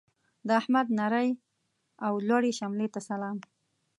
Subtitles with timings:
[0.47, 1.29] د احمد نرې
[2.05, 3.37] او لوړې شملې ته سلام.